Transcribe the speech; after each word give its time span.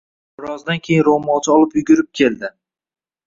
Birozdan 0.39 0.79
keyin 0.87 1.03
roʻmolcha 1.09 1.53
olib 1.57 1.77
yugurib 1.79 2.09
keldi: 2.21 2.51